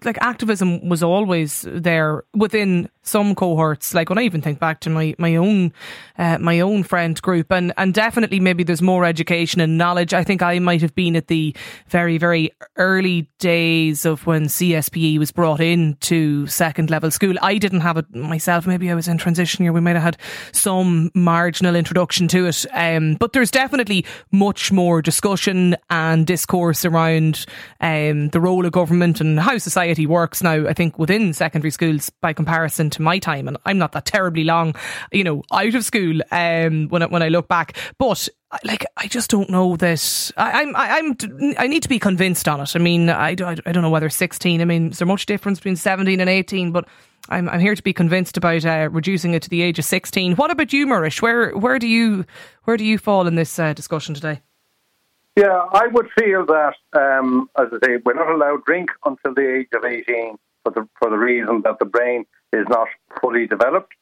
like 0.04 0.18
activism 0.22 0.88
was 0.88 1.04
always 1.04 1.66
there 1.70 2.24
within 2.34 2.90
some 3.04 3.36
cohorts. 3.36 3.94
Like 3.94 4.10
when 4.10 4.18
I 4.18 4.24
even 4.24 4.42
think 4.42 4.60
back 4.60 4.80
to 4.82 4.90
my 4.90 5.14
my 5.18 5.36
own 5.36 5.74
uh, 6.18 6.38
my 6.40 6.60
own 6.62 6.84
friend 6.84 7.22
group, 7.22 7.52
and 7.52 7.74
and 7.78 7.94
definitely 7.94 8.40
maybe 8.40 8.64
there's 8.64 8.82
more 8.82 9.06
education 9.06 9.62
and 9.62 9.78
knowledge. 9.78 10.14
I 10.14 10.24
think 10.24 10.42
I 10.42 10.60
might 10.60 10.82
have 10.82 10.96
been 10.96 11.16
at 11.16 11.28
the 11.28 11.56
very 11.88 12.18
very 12.18 12.52
early 12.78 13.30
days 13.40 14.06
of 14.06 14.26
when 14.26 14.46
CSPE 14.46 15.20
was 15.20 15.32
brought 15.32 15.60
in 15.60 15.98
to 16.02 16.48
second 16.48 16.90
level 16.90 17.12
school. 17.12 17.36
I 17.42 17.58
didn't 17.58 17.82
have 17.82 17.98
it 17.98 18.14
myself. 18.16 18.66
Maybe 18.66 18.90
I 18.90 18.96
was 18.96 19.08
in 19.08 19.18
transition 19.18 19.64
year. 19.64 19.74
We 19.74 19.82
might 19.82 19.96
have 19.96 20.04
had 20.04 20.18
some 20.52 21.12
marginal 21.14 21.76
introduction 21.76 22.28
to 22.30 22.46
it, 22.48 22.66
um, 22.74 23.16
but 23.16 23.34
there's 23.34 23.52
definitely 23.52 24.06
much 24.32 24.72
more 24.72 25.02
discussion 25.02 25.76
and 25.90 26.26
discourse 26.26 26.86
around 26.86 27.46
um, 27.82 28.30
the 28.30 28.40
role 28.40 28.66
of 28.66 28.72
government 28.72 29.20
and 29.20 29.33
how 29.38 29.58
society 29.58 30.06
works 30.06 30.42
now, 30.42 30.68
I 30.68 30.74
think 30.74 30.98
within 30.98 31.34
secondary 31.34 31.72
schools 31.72 32.10
by 32.10 32.34
comparison 32.34 32.90
to 32.92 33.02
my 33.02 33.20
time, 33.20 33.48
and 33.48 33.58
I'm 33.66 33.78
not 33.78 33.92
that 33.94 34.06
terribly 34.06 34.44
long, 34.44 34.76
you 35.12 35.24
know, 35.24 35.44
out 35.52 35.76
of 35.76 35.86
school 35.86 36.22
um, 36.32 36.88
when 36.90 37.04
I, 37.04 37.06
when 37.08 37.24
I 37.24 37.30
look 37.30 37.48
back, 37.48 37.78
but 37.98 38.28
like 38.64 38.86
I 38.98 39.08
just 39.08 39.30
don't 39.30 39.50
know 39.50 39.76
that 39.78 40.32
I, 40.38 40.62
I'm 40.62 40.76
I, 40.76 41.00
am 41.00 41.16
i 41.58 41.68
need 41.68 41.84
to 41.84 41.90
be 41.90 42.00
convinced 42.00 42.48
on 42.48 42.62
it. 42.62 42.76
I 42.76 42.80
mean, 42.80 43.10
I, 43.10 43.30
I, 43.30 43.58
I 43.66 43.72
don't 43.72 43.82
know 43.82 43.90
whether 43.90 44.10
16. 44.10 44.62
I 44.62 44.66
mean, 44.66 44.92
is 44.92 45.00
there 45.00 45.08
much 45.08 45.26
difference 45.26 45.60
between 45.60 45.76
17 45.76 46.20
and 46.20 46.30
18? 46.30 46.72
But 46.72 46.88
I'm 47.30 47.50
I'm 47.50 47.60
here 47.60 47.76
to 47.76 47.84
be 47.84 47.94
convinced 47.94 48.38
about 48.38 48.66
uh, 48.66 48.90
reducing 48.92 49.34
it 49.34 49.42
to 49.44 49.50
the 49.50 49.62
age 49.62 49.80
of 49.80 49.86
16. 49.86 50.36
What 50.36 50.52
about 50.52 50.74
you, 50.74 50.86
Marish? 50.88 51.22
Where 51.22 51.52
where 51.58 51.80
do 51.80 51.88
you 51.88 52.26
where 52.64 52.78
do 52.78 52.86
you 52.86 52.98
fall 52.98 53.28
in 53.28 53.36
this 53.36 53.58
uh, 53.58 53.74
discussion 53.74 54.14
today? 54.14 54.42
Yeah, 55.36 55.66
I 55.74 55.88
would 55.88 56.10
feel 56.18 56.46
that, 56.46 56.76
um, 56.94 57.50
as 57.58 57.68
I 57.72 57.86
say, 57.86 57.98
we're 58.06 58.14
not 58.14 58.30
allowed 58.30 58.66
drink 58.66 58.90
until 59.04 59.34
the 59.34 59.58
age 59.60 59.70
of 59.74 59.84
18 59.84 60.38
for 60.64 60.72
the, 60.72 60.88
for 61.00 61.10
the 61.10 61.18
reason 61.18 61.62
that 61.64 61.80
the 61.80 61.86
brain 61.86 62.26
is 62.52 62.68
not 62.70 62.88
fully 63.20 63.48
developed 63.48 63.94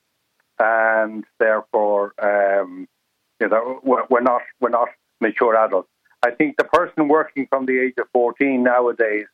and 0.59 1.23
therefore 1.39 2.13
um, 2.21 2.88
you 3.41 3.50
know, 3.50 3.79
we're, 3.83 4.21
not, 4.21 4.41
we're 4.61 4.69
not 4.69 4.89
mature 5.19 5.55
adults. 5.55 5.89
I 6.23 6.31
think 6.31 6.57
the 6.57 6.63
person 6.63 7.07
working 7.07 7.47
from 7.50 7.65
the 7.65 7.79
age 7.79 7.95
of 7.97 8.05
14 8.13 8.61
nowadays 8.61 9.25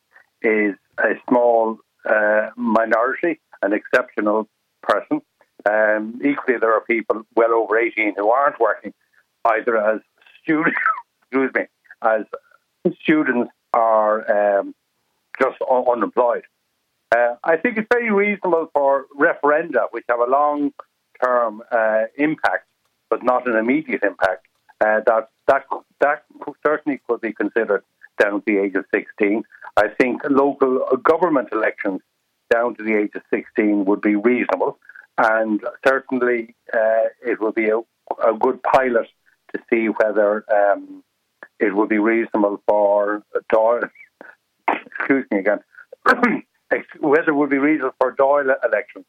is 0.42 0.76
a 0.98 1.16
small 1.28 1.80
uh, 2.10 2.50
minority, 2.56 3.42
an 3.62 3.74
exceptional 3.74 4.48
person. 4.82 5.22
Um, 5.70 6.22
equally, 6.24 6.58
there 6.58 6.74
are 6.74 6.82
people 6.82 7.24
well 7.36 7.54
over 7.54 7.78
18 7.78 8.14
who 8.16 8.32
aren't 8.32 8.60
working 8.60 8.94
either 9.44 9.78
as 9.78 10.00
students, 10.42 10.78
excuse 11.24 11.52
me, 11.54 11.64
as 12.02 12.24
students 13.02 13.52
are 13.74 14.60
um, 14.60 14.76
just 15.42 15.58
un- 15.70 15.86
unemployed. 15.92 16.44
Uh, 17.16 17.36
I 17.44 17.58
think 17.58 17.78
it's 17.78 17.88
very 17.92 18.12
reasonable 18.12 18.70
for 18.74 19.06
referenda, 19.18 19.88
which 19.92 20.06
have 20.10 20.20
a 20.20 20.30
long 20.30 20.72
term 21.24 21.64
uh, 21.72 22.04
impact, 22.18 22.66
but 23.10 23.24
not 23.24 23.48
an 23.48 23.56
immediate 23.56 24.04
impact, 24.04 24.46
uh, 24.82 25.00
that, 25.06 25.30
that, 25.48 25.64
that 26.02 26.24
certainly 26.66 27.00
could 27.08 27.22
be 27.22 27.34
considered 27.34 27.84
down 28.20 28.42
to 28.42 28.44
the 28.46 28.58
age 28.58 28.76
of 28.76 28.86
16. 28.94 29.44
I 29.78 29.88
think 30.00 30.22
local 30.30 30.80
government 31.04 31.50
elections 31.52 32.02
down 32.52 32.76
to 32.76 32.84
the 32.84 32.96
age 32.96 33.12
of 33.16 33.22
16 33.32 33.86
would 33.86 34.02
be 34.02 34.16
reasonable, 34.16 34.78
and 35.18 35.62
certainly 35.86 36.56
uh, 36.74 37.10
it 37.26 37.40
would 37.42 37.56
be 37.56 37.70
a, 37.70 37.80
a, 38.26 38.38
good 38.38 38.62
pilot 38.64 39.08
to 39.54 39.62
see 39.70 39.88
whether 39.88 40.46
um, 40.54 41.04
it 41.60 41.76
would 41.76 41.90
be 41.90 42.00
reasonable 42.00 42.62
for 42.68 43.24
Dáil, 43.52 43.90
excuse 44.68 45.26
me 45.32 45.40
again, 45.40 45.60
whether 47.00 47.30
it 47.30 47.36
would 47.36 47.50
be 47.50 47.58
reasons 47.58 47.94
for 48.00 48.16
Dáil 48.16 48.54
elections. 48.64 49.06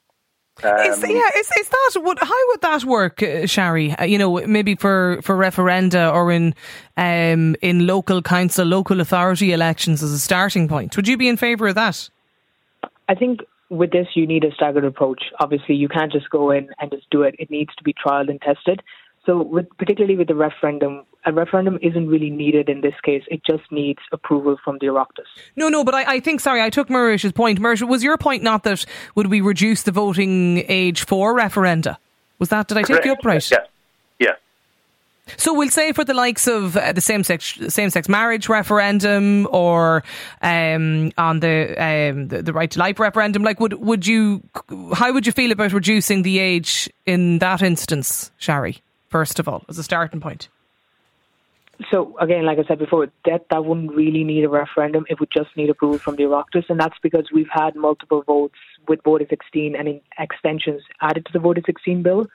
Um, 0.63 0.77
is, 0.81 1.01
yeah, 1.03 1.31
is, 1.37 1.51
is 1.57 1.69
that 1.69 1.91
would 2.03 2.19
how 2.19 2.49
would 2.49 2.61
that 2.63 2.83
work, 2.85 3.23
uh, 3.23 3.47
Shari? 3.47 3.93
Uh, 3.93 4.05
you 4.05 4.19
know, 4.19 4.45
maybe 4.45 4.75
for, 4.75 5.21
for 5.23 5.37
referenda 5.37 6.13
or 6.13 6.33
in 6.33 6.53
um, 6.97 7.55
in 7.63 7.87
local 7.87 8.23
council, 8.23 8.67
local 8.67 9.01
authority 9.01 9.53
elections 9.53 10.03
as 10.03 10.11
a 10.11 10.19
starting 10.19 10.67
point. 10.67 10.97
Would 10.97 11.07
you 11.07 11.17
be 11.17 11.29
in 11.29 11.37
favour 11.37 11.69
of 11.69 11.77
that? 11.77 12.11
I 13.09 13.15
think 13.15 13.41
with 13.71 13.93
this, 13.93 14.09
you 14.15 14.27
need 14.27 14.43
a 14.43 14.53
staggered 14.53 14.85
approach. 14.85 15.23
Obviously, 15.39 15.77
you 15.77 15.89
can't 15.89 16.11
just 16.11 16.29
go 16.31 16.51
in 16.51 16.71
and 16.81 16.91
just 16.91 17.09
do 17.11 17.23
it. 17.23 17.37
It 17.39 17.51
needs 17.51 17.75
to 17.77 17.85
be 17.85 17.95
trialed 17.95 18.29
and 18.29 18.41
tested. 18.41 18.83
So, 19.29 19.43
with, 19.43 19.69
particularly 19.77 20.17
with 20.17 20.29
the 20.29 20.35
referendum, 20.35 21.05
a 21.27 21.35
referendum 21.35 21.79
isn't 21.83 22.09
really 22.09 22.31
needed 22.31 22.71
in 22.71 22.81
this 22.81 22.95
case. 23.05 23.23
It 23.31 23.43
just 23.45 23.71
needs 23.71 23.99
approval 24.11 24.57
from 24.65 24.79
the 24.81 24.87
Oireachtas. 24.87 25.27
No, 25.55 25.69
no, 25.69 25.85
but 25.85 25.95
I, 25.95 26.15
I 26.15 26.21
think, 26.21 26.41
sorry, 26.41 26.63
I 26.63 26.71
took 26.71 26.89
Marish's 26.89 27.33
point. 27.33 27.61
Marish, 27.61 27.83
was 27.83 28.03
your 28.03 28.17
point 28.17 28.43
not 28.43 28.63
that 28.63 28.87
would 29.17 29.27
we 29.27 29.43
reduce 29.43 29.83
the 29.83 29.93
voting 29.93 30.65
age 30.67 31.05
for 31.05 31.35
referenda? 31.35 31.99
Was 32.39 32.49
that, 32.49 32.69
did 32.69 32.79
I 32.79 32.81
take 32.81 33.03
Correct. 33.03 33.05
you 33.05 33.13
up 33.13 33.25
right? 33.27 33.51
Yeah. 33.51 33.59
Yeah. 34.19 34.33
So 35.37 35.53
we'll 35.53 35.69
say 35.69 35.93
for 35.93 36.05
the 36.05 36.15
likes 36.15 36.49
of 36.49 36.79
uh, 36.79 36.93
the 36.93 37.03
same 37.03 37.23
sex 37.23 37.59
same 37.69 37.91
sex 37.91 38.09
marriage 38.09 38.49
referendum 38.49 39.47
or 39.51 40.05
um, 40.41 41.13
on 41.19 41.41
the, 41.41 41.75
um, 41.77 42.29
the, 42.29 42.41
the 42.41 42.55
right 42.55 42.71
to 42.71 42.79
life 42.79 42.99
referendum, 42.99 43.43
like 43.43 43.61
would 43.61 43.75
would 43.75 44.07
you 44.07 44.43
how 44.95 45.13
would 45.13 45.27
you 45.27 45.33
feel 45.33 45.53
about 45.53 45.75
reducing 45.75 46.23
the 46.23 46.39
age 46.39 46.89
in 47.05 47.41
that 47.41 47.61
instance, 47.61 48.31
Shari? 48.39 48.81
First 49.09 49.39
of 49.39 49.49
all, 49.49 49.65
as 49.69 49.79
a 49.79 49.83
starting 49.83 50.21
point. 50.21 50.49
So 51.91 52.17
again, 52.19 52.45
like 52.45 52.59
I 52.59 52.65
said 52.65 52.79
before, 52.79 53.07
that 53.25 53.47
that 53.51 53.65
wouldn't 53.65 53.95
really 53.95 54.25
need 54.25 54.45
a 54.45 54.49
referendum. 54.49 55.07
It 55.09 55.21
would 55.21 55.31
just 55.31 55.57
need 55.57 55.71
approval 55.71 55.99
from 55.99 56.17
the 56.17 56.25
Oireachtas, 56.25 56.69
and 56.69 56.79
that's 56.79 56.99
because 57.03 57.29
we've 57.33 57.49
had 57.51 57.77
multiple 57.77 58.23
votes 58.23 58.59
with 58.89 59.03
Vote 59.05 59.25
16 59.29 59.77
and 59.77 60.01
extensions 60.19 60.83
added 61.01 61.25
to 61.27 61.33
the 61.33 61.39
Vote 61.39 61.59
16 61.65 62.03
bill. 62.03 62.27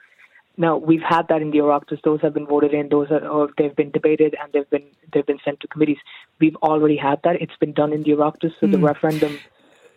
Now 0.56 0.78
we've 0.78 1.02
had 1.02 1.28
that 1.28 1.42
in 1.42 1.50
the 1.50 1.58
Oireachtas; 1.58 2.00
those 2.02 2.22
have 2.22 2.32
been 2.32 2.46
voted 2.46 2.72
in, 2.72 2.88
those 2.88 3.10
are, 3.10 3.26
or 3.26 3.50
they've 3.58 3.76
been 3.76 3.90
debated 3.90 4.34
and 4.42 4.52
they've 4.52 4.70
been 4.70 4.86
they've 5.12 5.26
been 5.26 5.40
sent 5.44 5.60
to 5.60 5.68
committees. 5.68 5.98
We've 6.40 6.56
already 6.56 6.96
had 6.96 7.20
that; 7.24 7.42
it's 7.42 7.56
been 7.60 7.72
done 7.72 7.92
in 7.92 8.02
the 8.02 8.12
Oireachtas, 8.12 8.54
so 8.58 8.66
mm. 8.66 8.72
the 8.72 8.78
hmm. 8.78 8.86
referendum 8.86 9.38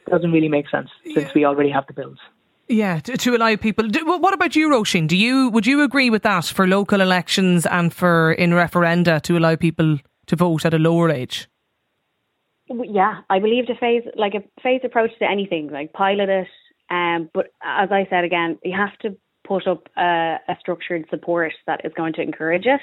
doesn't 0.10 0.32
really 0.32 0.50
make 0.50 0.70
sense 0.70 0.90
since 1.14 1.34
we 1.34 1.46
already 1.46 1.70
have 1.70 1.88
the 1.88 1.94
bills. 1.94 2.20
Yeah, 2.70 3.00
to, 3.00 3.16
to 3.18 3.36
allow 3.36 3.56
people. 3.56 3.88
Do, 3.88 4.06
what 4.06 4.34
about 4.34 4.56
you, 4.56 4.70
Roisin? 4.70 5.08
Do 5.08 5.16
you 5.16 5.50
would 5.50 5.66
you 5.66 5.84
agree 5.84 6.10
with 6.10 6.24
that 6.24 6.46
for 6.46 6.68
local 6.68 7.00
elections 7.00 7.66
and 7.66 7.94
for 7.94 8.34
in 8.34 8.52
referenda 8.52 9.22
to 9.22 9.38
allow 9.38 9.56
people 9.56 10.00
to 10.28 10.36
vote 10.36 10.66
at 10.66 10.74
a 10.74 10.80
lower 10.80 11.10
age? 11.10 11.48
Yeah, 12.70 13.22
I 13.30 13.40
believe 13.40 13.68
the 13.68 13.76
phase 13.80 14.04
like 14.16 14.34
a 14.34 14.44
phased 14.62 14.84
approach 14.84 15.12
to 15.20 15.30
anything, 15.30 15.70
like 15.70 15.94
pilot 15.94 16.28
it. 16.28 16.48
Um, 16.90 17.30
but 17.34 17.54
as 17.64 17.90
I 17.92 18.06
said 18.10 18.26
again, 18.26 18.60
you 18.64 18.76
have 18.76 18.98
to 19.00 19.18
put 19.48 19.66
up 19.66 19.88
a, 19.98 20.38
a 20.50 20.58
structured 20.60 21.06
support 21.10 21.54
that 21.68 21.82
is 21.86 21.94
going 21.96 22.14
to 22.14 22.22
encourage 22.22 22.66
it. 22.66 22.82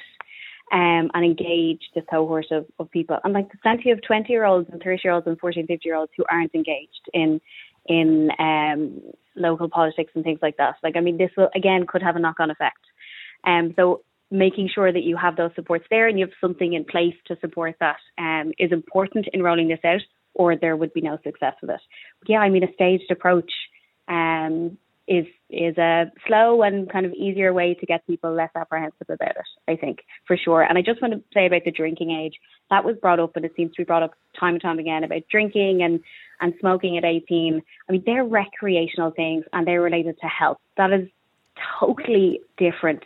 Um, 0.72 1.10
and 1.12 1.26
engage 1.26 1.82
this 1.94 2.04
cohort 2.10 2.46
of, 2.50 2.64
of 2.78 2.90
people. 2.90 3.18
And 3.22 3.34
like 3.34 3.52
the 3.52 3.58
plenty 3.58 3.90
of 3.90 4.00
20 4.00 4.32
year 4.32 4.46
olds 4.46 4.66
and 4.72 4.82
30 4.82 5.02
year 5.04 5.12
olds 5.12 5.26
and 5.26 5.38
14, 5.38 5.66
50 5.66 5.86
year 5.86 5.94
olds 5.94 6.10
who 6.16 6.24
aren't 6.30 6.54
engaged 6.54 7.02
in 7.12 7.38
in 7.86 8.30
um, 8.38 9.00
local 9.36 9.68
politics 9.68 10.12
and 10.14 10.24
things 10.24 10.40
like 10.42 10.56
that. 10.56 10.76
Like, 10.82 10.96
I 10.96 11.00
mean, 11.00 11.18
this 11.18 11.30
will 11.36 11.50
again 11.54 11.86
could 11.86 12.02
have 12.02 12.16
a 12.16 12.18
knock 12.18 12.40
on 12.40 12.50
effect. 12.50 12.78
Um, 13.44 13.74
so 13.76 14.02
making 14.30 14.68
sure 14.74 14.92
that 14.92 15.02
you 15.02 15.16
have 15.16 15.36
those 15.36 15.50
supports 15.54 15.84
there 15.90 16.08
and 16.08 16.18
you 16.18 16.24
have 16.24 16.34
something 16.40 16.72
in 16.72 16.84
place 16.84 17.14
to 17.26 17.36
support 17.40 17.76
that 17.80 17.98
um, 18.18 18.52
is 18.58 18.72
important 18.72 19.26
in 19.32 19.42
rolling 19.42 19.68
this 19.68 19.84
out, 19.84 20.00
or 20.34 20.56
there 20.56 20.76
would 20.76 20.92
be 20.92 21.00
no 21.00 21.18
success 21.22 21.54
with 21.60 21.70
it. 21.70 21.80
But 22.20 22.28
yeah, 22.28 22.38
I 22.38 22.48
mean, 22.48 22.64
a 22.64 22.72
staged 22.74 23.10
approach 23.10 23.50
um, 24.08 24.78
is 25.06 25.26
is 25.50 25.76
a 25.76 26.10
slow 26.26 26.62
and 26.62 26.90
kind 26.90 27.06
of 27.06 27.12
easier 27.12 27.52
way 27.52 27.74
to 27.74 27.86
get 27.86 28.06
people 28.06 28.32
less 28.32 28.50
apprehensive 28.56 29.08
about 29.08 29.36
it. 29.36 29.46
I 29.68 29.76
think 29.76 29.98
for 30.26 30.36
sure. 30.36 30.62
And 30.62 30.78
I 30.78 30.82
just 30.82 31.00
want 31.02 31.14
to 31.14 31.22
say 31.32 31.46
about 31.46 31.62
the 31.64 31.70
drinking 31.70 32.10
age 32.10 32.34
that 32.70 32.84
was 32.84 32.96
brought 32.96 33.20
up, 33.20 33.36
and 33.36 33.44
it 33.44 33.52
seems 33.56 33.72
to 33.74 33.82
be 33.82 33.84
brought 33.84 34.02
up 34.02 34.14
time 34.38 34.54
and 34.54 34.62
time 34.62 34.78
again 34.78 35.04
about 35.04 35.22
drinking 35.30 35.82
and 35.82 36.00
and 36.40 36.54
smoking 36.60 36.96
at 36.98 37.04
18. 37.04 37.62
I 37.88 37.92
mean, 37.92 38.02
they're 38.06 38.24
recreational 38.24 39.10
things 39.10 39.44
and 39.52 39.66
they're 39.66 39.80
related 39.80 40.18
to 40.20 40.26
health. 40.26 40.58
That 40.76 40.92
is 40.92 41.08
totally 41.80 42.40
different 42.56 43.02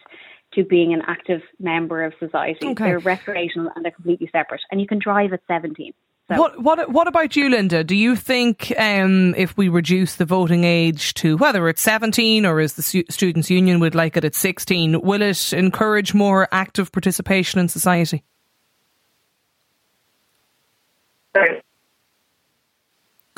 to 0.54 0.64
being 0.64 0.94
an 0.94 1.02
active 1.06 1.42
member 1.60 2.02
of 2.04 2.14
society. 2.18 2.66
Okay. 2.66 2.84
They're 2.84 2.98
recreational 2.98 3.70
and 3.74 3.84
they're 3.84 3.92
completely 3.92 4.28
separate. 4.32 4.62
And 4.70 4.80
you 4.80 4.86
can 4.86 4.98
drive 4.98 5.32
at 5.32 5.40
17. 5.46 5.92
So. 6.30 6.38
What 6.38 6.62
what 6.62 6.90
what 6.90 7.08
about 7.08 7.36
you, 7.36 7.48
Linda? 7.48 7.82
Do 7.82 7.96
you 7.96 8.14
think 8.14 8.70
um, 8.76 9.34
if 9.34 9.56
we 9.56 9.70
reduce 9.70 10.16
the 10.16 10.26
voting 10.26 10.62
age 10.62 11.14
to 11.14 11.38
whether 11.38 11.70
it's 11.70 11.80
seventeen 11.80 12.44
or 12.44 12.60
as 12.60 12.74
the 12.74 12.82
students' 13.08 13.48
union 13.48 13.80
would 13.80 13.94
like 13.94 14.14
it 14.14 14.26
at 14.26 14.34
sixteen, 14.34 15.00
will 15.00 15.22
it 15.22 15.54
encourage 15.54 16.12
more 16.12 16.46
active 16.52 16.92
participation 16.92 17.60
in 17.60 17.68
society? 17.68 18.24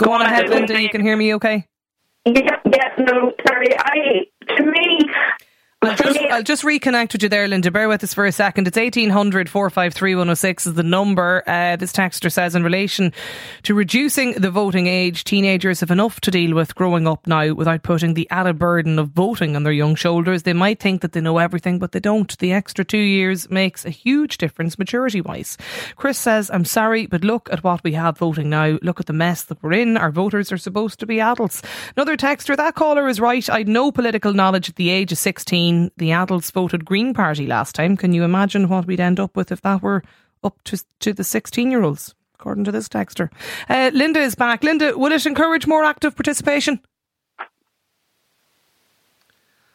Go 0.01 0.13
on 0.13 0.23
ahead, 0.23 0.49
Linda. 0.49 0.81
You 0.81 0.89
can 0.89 1.03
hear 1.03 1.17
me 1.17 1.35
okay? 1.35 1.67
Yeah, 2.25 2.57
yeah, 2.65 2.95
no, 2.99 3.33
sorry. 3.47 3.67
I, 3.79 4.27
to 4.57 4.65
me, 4.65 4.99
I'll 5.83 5.97
just, 5.97 6.19
I'll 6.21 6.43
just 6.43 6.63
reconnect 6.63 7.15
with 7.15 7.23
you 7.23 7.31
there, 7.31 7.49
Linda. 7.49 7.71
Bear 7.71 7.89
with 7.89 8.05
us 8.05 8.13
for 8.13 8.27
a 8.27 8.33
second. 8.33 8.69
It's 8.69 8.77
1800 8.77 9.49
453 9.49 10.15
106 10.15 10.67
is 10.67 10.75
the 10.75 10.83
number. 10.83 11.43
Uh, 11.47 11.77
this 11.77 11.91
texter 11.91 12.31
says 12.31 12.55
in 12.55 12.63
relation 12.63 13.15
to 13.63 13.73
reducing 13.73 14.33
the 14.33 14.51
voting 14.51 14.89
age, 14.89 15.25
teenagers 15.25 15.81
have 15.81 15.91
enough 15.91 16.21
to 16.21 16.31
deal 16.31 16.55
with 16.55 16.75
growing 16.75 17.07
up 17.07 17.27
now 17.27 17.55
without 17.55 17.83
putting 17.83 18.13
the 18.13 18.29
added 18.31 18.59
burden 18.59 18.99
of 18.99 19.09
voting 19.09 19.57
on 19.57 19.63
their 19.63 19.73
young 19.73 19.95
shoulders. 19.95 20.43
They 20.43 20.53
might 20.53 20.81
think 20.81 21.01
that 21.01 21.13
they 21.13 21.23
know 21.23 21.39
everything, 21.39 21.79
but 21.79 21.93
they 21.93 22.01
don't. 22.01 22.37
The 22.41 22.53
extra 22.53 22.85
two 22.85 22.99
years 22.99 23.49
makes 23.49 23.87
a 23.87 23.91
huge 23.91 24.37
difference 24.37 24.79
maturity 24.79 25.23
wise. 25.23 25.57
Chris 25.97 26.19
says, 26.19 26.51
I'm 26.53 26.67
sorry, 26.67 27.07
but 27.07 27.25
look 27.25 27.49
at 27.51 27.65
what 27.65 27.83
we 27.83 27.95
have 27.95 28.19
voting 28.19 28.51
now. 28.51 28.77
Look 28.83 29.01
at 29.01 29.07
the 29.07 29.15
mess 29.15 29.45
that 29.45 29.63
we're 29.63 29.73
in. 29.73 29.97
Our 29.97 30.11
voters 30.11 30.53
are 30.53 30.59
supposed 30.59 31.01
to 31.01 31.07
be 31.07 31.21
adults. 31.21 31.63
Another 31.97 32.19
texter, 32.19 32.55
that 32.55 32.75
caller 32.75 33.09
is 33.09 33.19
right. 33.19 33.49
I'd 33.49 33.67
no 33.67 33.91
political 33.91 34.35
knowledge 34.35 34.69
at 34.69 34.77
the 34.77 34.91
age 34.91 35.11
of 35.11 35.17
16 35.17 35.70
the 35.97 36.13
adults 36.13 36.51
voted 36.51 36.85
Green 36.85 37.15
Party 37.15 37.47
last 37.47 37.75
time. 37.75 37.97
Can 37.97 38.13
you 38.13 38.25
imagine 38.25 38.69
what 38.69 38.87
we'd 38.87 39.01
end 39.01 39.21
up 39.21 39.37
with 39.37 39.53
if 39.53 39.61
that 39.63 39.83
were 39.83 40.03
up 40.43 40.63
to, 40.65 40.83
to 41.01 41.13
the 41.13 41.25
16 41.25 41.71
year 41.71 41.83
olds, 41.83 42.15
according 42.35 42.65
to 42.65 42.73
this 42.73 42.89
texter? 42.89 43.31
Uh, 43.69 43.91
Linda 43.93 44.21
is 44.21 44.35
back. 44.35 44.63
Linda, 44.63 44.97
will 44.97 45.13
it 45.13 45.27
encourage 45.27 45.67
more 45.67 45.85
active 45.85 46.17
participation? 46.17 46.81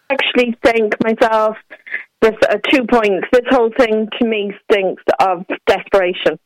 Actually 0.09 0.55
think 0.63 0.93
myself 1.03 1.57
there's 2.21 2.35
uh, 2.49 2.57
two 2.71 2.85
points. 2.85 3.27
This 3.31 3.45
whole 3.49 3.71
thing 3.77 4.07
to 4.19 4.27
me 4.27 4.51
stinks 4.63 5.03
of 5.19 5.45
desperation 5.67 6.39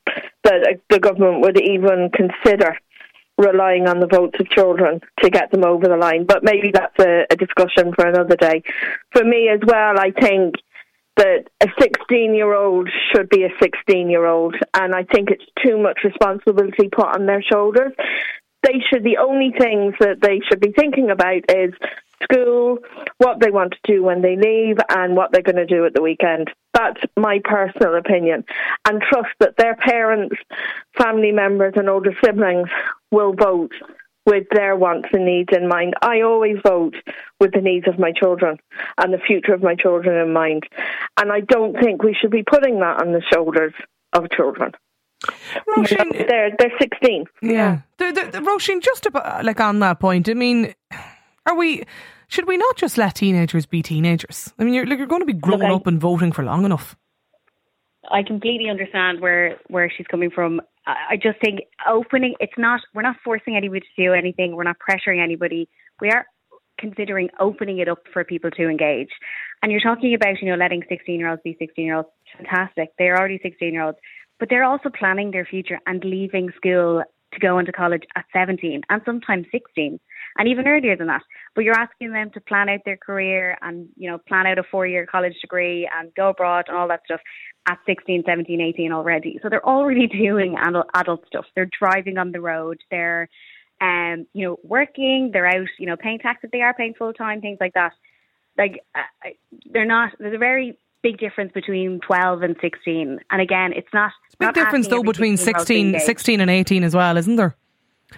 that 0.44 0.68
uh, 0.68 0.78
the 0.90 1.00
government 1.00 1.42
would 1.42 1.60
even 1.62 2.10
consider 2.14 2.78
relying 3.40 3.88
on 3.88 4.00
the 4.00 4.08
votes 4.08 4.40
of 4.40 4.50
children 4.50 5.00
to 5.24 5.30
get 5.30 5.50
them 5.52 5.64
over 5.64 5.88
the 5.88 5.98
line. 5.98 6.26
But 6.26 6.44
maybe 6.44 6.72
that's 6.72 7.00
a, 7.00 7.26
a 7.32 7.36
discussion 7.36 7.94
for 7.94 8.06
another 8.06 8.36
day. 8.36 8.62
For 9.12 9.24
me 9.24 9.50
as 9.50 9.62
well, 9.66 9.98
I 9.98 10.12
think 10.12 10.56
that 11.16 11.46
a 11.62 11.68
16 11.80 12.34
year 12.34 12.54
old 12.54 12.90
should 13.12 13.30
be 13.30 13.44
a 13.44 13.50
16 13.62 14.10
year 14.10 14.26
old, 14.26 14.56
and 14.74 14.94
I 14.94 15.04
think 15.04 15.30
it's 15.32 15.46
too 15.64 15.78
much 15.78 16.00
responsibility 16.04 16.90
put 16.90 17.08
on 17.08 17.26
their 17.26 17.42
shoulders. 17.42 17.94
They 18.64 18.82
should, 18.90 19.04
the 19.04 19.18
only 19.18 19.54
things 19.58 19.96
that 20.00 20.22
they 20.22 20.42
should 20.48 20.60
be 20.60 20.72
thinking 20.72 21.10
about 21.10 21.44
is 21.50 21.74
school, 22.24 22.80
what 23.18 23.40
they 23.40 23.52
want 23.52 23.74
to 23.74 23.92
do 23.92 24.04
when 24.04 24.22
they 24.22 24.36
leave, 24.36 24.78
and 24.90 25.16
what 25.16 25.32
they're 25.32 25.42
going 25.42 25.56
to 25.56 25.66
do 25.66 25.86
at 25.86 25.94
the 25.94 26.02
weekend. 26.02 26.50
That's 26.74 27.02
my 27.18 27.40
personal 27.44 27.96
opinion. 27.96 28.44
And 28.86 29.02
trust 29.02 29.30
that 29.40 29.56
their 29.58 29.76
parents, 29.76 30.36
family 30.98 31.32
members, 31.32 31.74
and 31.78 31.90
older 31.90 32.14
siblings 32.24 32.70
will 33.12 33.34
vote 33.34 33.72
with 34.26 34.46
their 34.52 34.76
wants 34.76 35.10
and 35.12 35.26
needs 35.26 35.50
in 35.56 35.68
mind. 35.68 35.96
I 36.02 36.22
always 36.22 36.58
vote 36.64 36.96
with 37.40 37.52
the 37.54 37.62
needs 37.62 37.88
of 37.88 37.98
my 37.98 38.12
children 38.12 38.58
and 38.98 39.14
the 39.14 39.18
future 39.18 39.54
of 39.54 39.64
my 39.64 39.76
children 39.76 40.22
in 40.22 40.34
mind. 40.34 40.64
And 41.20 41.32
I 41.32 41.40
don't 41.40 41.74
think 41.80 42.04
we 42.04 42.16
should 42.20 42.32
be 42.32 42.44
putting 42.44 42.80
that 42.80 43.02
on 43.02 43.12
the 43.12 43.24
shoulders 43.34 43.74
of 44.14 44.30
children. 44.30 44.74
Roisin, 45.68 46.28
they're 46.28 46.52
they're 46.58 46.72
sixteen. 46.80 47.26
Yeah, 47.42 47.82
the, 47.98 48.12
the, 48.12 48.32
the, 48.32 48.40
Roisin, 48.40 48.82
just 48.82 49.06
about, 49.06 49.44
like 49.44 49.60
on 49.60 49.80
that 49.80 50.00
point. 50.00 50.30
I 50.30 50.34
mean, 50.34 50.74
are 51.46 51.56
we? 51.56 51.84
Should 52.28 52.48
we 52.48 52.58
not 52.58 52.78
just 52.78 52.98
let 52.98 53.16
teenagers 53.16 53.66
be 53.66 53.82
teenagers? 53.82 54.54
I 54.60 54.64
mean, 54.64 54.74
you're 54.74 54.86
like 54.86 54.98
you're 54.98 55.08
going 55.08 55.22
to 55.22 55.26
be 55.26 55.34
grown 55.34 55.64
okay. 55.64 55.74
up 55.74 55.88
and 55.88 56.00
voting 56.00 56.32
for 56.32 56.44
long 56.44 56.64
enough. 56.64 56.96
I 58.10 58.24
completely 58.24 58.70
understand 58.70 59.20
where 59.20 59.58
where 59.68 59.92
she's 59.96 60.08
coming 60.08 60.32
from. 60.32 60.62
I 60.88 61.18
just 61.22 61.40
think 61.42 61.62
opening 61.88 62.36
it's 62.40 62.58
not 62.58 62.82
we're 62.96 63.02
not 63.02 63.18
forcing 63.24 63.56
anybody 63.56 63.82
to 63.82 64.04
do 64.04 64.14
anything. 64.14 64.56
We're 64.56 64.64
not 64.64 64.78
pressuring 64.80 65.22
anybody. 65.22 65.68
We 66.00 66.10
are 66.12 66.26
considering 66.80 67.30
opening 67.40 67.80
it 67.80 67.90
up 67.90 68.00
for 68.12 68.24
people 68.24 68.50
to 68.52 68.70
engage. 68.70 69.10
And 69.62 69.72
you're 69.72 69.82
talking 69.82 70.14
about, 70.16 70.42
you 70.42 70.50
know, 70.50 70.56
letting 70.56 70.84
16 70.88 71.20
year 71.20 71.30
olds 71.30 71.42
be 71.44 71.56
16 71.60 71.86
year 71.86 71.98
olds. 71.98 72.10
Fantastic. 72.38 72.94
They're 72.98 73.18
already 73.18 73.40
16 73.44 73.74
year 73.74 73.84
olds, 73.84 73.98
but 74.40 74.50
they're 74.50 74.64
also 74.64 74.90
planning 74.90 75.32
their 75.32 75.46
future 75.46 75.80
and 75.86 76.04
leaving 76.04 76.52
school 76.56 77.04
to 77.34 77.40
go 77.40 77.60
into 77.60 77.72
college 77.72 78.04
at 78.16 78.26
17 78.34 78.82
and 78.90 79.02
sometimes 79.06 79.46
16 79.52 80.00
and 80.38 80.48
even 80.48 80.68
earlier 80.68 80.96
than 80.96 81.08
that. 81.08 81.22
But 81.56 81.64
you're 81.64 81.78
asking 81.78 82.12
them 82.12 82.32
to 82.32 82.42
plan 82.42 82.70
out 82.70 82.80
their 82.86 82.98
career 82.98 83.58
and, 83.62 83.88
you 83.96 84.10
know, 84.10 84.18
plan 84.18 84.48
out 84.48 84.58
a 84.58 84.64
four 84.64 84.88
year 84.88 85.06
college 85.06 85.36
degree 85.42 85.90
and 85.96 86.14
go 86.16 86.30
abroad 86.30 86.66
and 86.68 86.78
all 86.78 86.88
that 86.88 87.02
stuff 87.06 87.22
at 87.68 87.78
16, 87.86 88.24
17, 88.26 88.62
18 88.62 88.92
already. 88.92 89.40
So 89.42 89.50
they're 89.50 89.66
already 89.66 90.08
doing 90.24 90.56
adult 90.96 91.26
stuff. 91.28 91.46
They're 91.56 91.70
driving 91.80 92.18
on 92.18 92.32
the 92.32 92.42
road. 92.42 92.80
They're, 92.90 93.30
um, 93.82 94.26
you 94.34 94.48
know, 94.48 94.58
working. 94.64 95.30
They're 95.32 95.48
out, 95.48 95.68
you 95.78 95.86
know, 95.86 95.98
paying 95.98 96.20
tax 96.20 96.40
if 96.44 96.52
they 96.52 96.62
are 96.62 96.74
paying 96.74 96.94
full 96.98 97.14
time, 97.14 97.42
things 97.42 97.60
like 97.62 97.74
that. 97.74 97.94
Like, 98.58 98.84
uh, 98.96 99.30
they're 99.72 99.86
not, 99.86 100.14
there's 100.20 100.36
a 100.36 100.40
very 100.40 100.78
big 101.02 101.18
difference 101.18 101.52
between 101.54 102.00
12 102.02 102.42
and 102.42 102.56
16. 102.62 103.20
And 103.32 103.42
again, 103.42 103.74
it's 103.74 103.88
not. 103.94 104.12
It's 104.26 104.36
big 104.36 104.48
not 104.48 104.56
difference 104.56 104.88
though 104.88 105.04
between 105.04 105.38
16, 105.38 106.00
16 106.00 106.42
and 106.42 106.50
18 106.50 106.84
as 106.84 106.96
well, 106.96 107.18
isn't 107.18 107.36
there? 107.36 107.56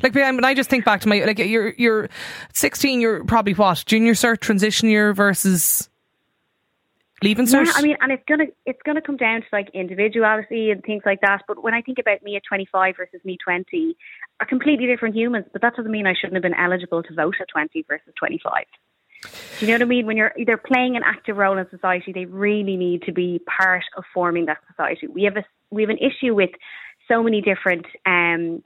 Like 0.02 0.16
when 0.16 0.46
I 0.46 0.54
just 0.54 0.70
think 0.70 0.86
back 0.86 1.02
to 1.02 1.10
my 1.10 1.24
like 1.26 1.40
you're 1.40 1.74
you're 1.78 2.10
16, 2.54 3.02
you're 3.02 3.26
probably 3.26 3.54
what 3.54 3.84
junior 3.86 4.14
cert 4.14 4.40
transition 4.40 4.90
year 4.90 5.14
versus 5.14 5.90
leaving 7.22 7.46
cert. 7.46 7.66
Yeah, 7.66 7.74
I 7.76 7.82
mean, 7.82 7.98
and 8.00 8.12
it's 8.12 8.24
gonna 8.26 8.46
it's 8.66 8.80
gonna 8.86 9.02
come 9.02 9.18
down 9.18 9.42
to 9.42 9.48
like 9.52 9.70
individuality 9.74 10.72
and 10.72 10.82
things 10.82 11.04
like 11.06 11.20
that. 11.22 11.44
But 11.46 11.62
when 11.62 11.74
I 11.74 11.82
think 11.82 12.00
about 12.00 12.24
me 12.24 12.38
at 12.38 12.44
25 12.48 12.96
versus 12.96 13.20
me 13.26 13.38
20, 13.44 13.98
are 14.40 14.46
completely 14.46 14.88
different 14.88 15.16
humans. 15.16 15.46
But 15.52 15.62
that 15.62 15.76
doesn't 15.76 15.92
mean 15.92 16.08
I 16.08 16.14
shouldn't 16.14 16.36
have 16.36 16.44
been 16.44 16.54
eligible 16.54 17.04
to 17.04 17.14
vote 17.14 17.36
at 17.42 17.50
20 17.50 17.84
versus 17.90 18.14
25. 18.18 18.64
Do 19.22 19.30
you 19.66 19.68
know 19.68 19.74
what 19.74 19.82
I 19.84 19.86
mean? 19.86 20.06
When 20.06 20.18
you're 20.18 20.34
either 20.38 20.58
playing 20.58 20.96
an 20.96 21.04
active 21.06 21.38
role 21.38 21.58
in 21.58 21.70
society, 21.70 22.12
they 22.12 22.26
really 22.26 22.76
need 22.76 23.04
to 23.04 23.12
be 23.12 23.40
part 23.46 23.84
of 23.96 24.04
forming 24.14 24.46
that 24.48 24.58
society. 24.70 25.08
We 25.08 25.24
have 25.24 25.38
a 25.38 25.44
we 25.70 25.84
have 25.84 25.90
an 25.90 26.00
issue 26.00 26.34
with 26.36 26.50
so 27.08 27.24
many 27.24 27.42
different 27.42 27.86
um, 28.06 28.62